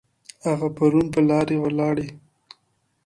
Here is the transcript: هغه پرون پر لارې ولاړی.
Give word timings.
هغه 0.45 0.67
پرون 0.77 1.05
پر 1.13 1.23
لارې 1.29 1.57
ولاړی. 1.59 2.07